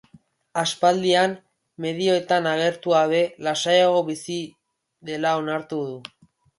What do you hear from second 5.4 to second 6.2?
onartu du.